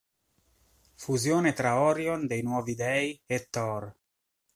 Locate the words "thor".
3.51-3.95